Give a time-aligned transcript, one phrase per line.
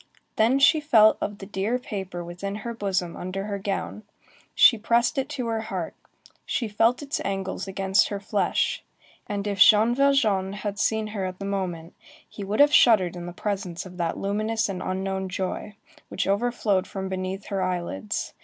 [0.35, 4.01] Then she felt of the dear paper within her bosom under her gown,
[4.55, 5.93] she pressed it to her heart,
[6.43, 8.83] she felt its angles against her flesh;
[9.27, 11.93] and if Jean Valjean had seen her at the moment,
[12.27, 15.75] he would have shuddered in the presence of that luminous and unknown joy,
[16.09, 18.33] which overflowed from beneath her eyelids.